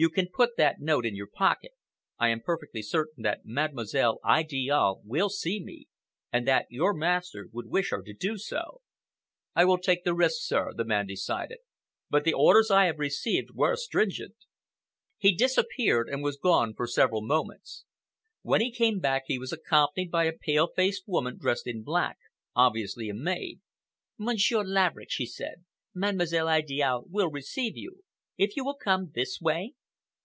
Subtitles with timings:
[0.00, 1.72] "You can put that note in your pocket.
[2.20, 5.88] I am perfectly certain that Mademoiselle Idiale will see me,
[6.32, 8.80] and that your master would wish her to do so."
[9.56, 11.58] "I will take the risk, sir," the man decided,
[12.08, 14.36] "but the orders I have received were stringent."
[15.16, 17.84] He disappeared and was gone for several moments.
[18.42, 22.18] When he came back he was accompanied by a pale faced woman dressed in black,
[22.54, 23.62] obviously a maid.
[24.16, 28.04] "Monsieur Laverick," she said, "Mademoiselle Idiale will receive you.
[28.36, 29.74] If you will come this way?"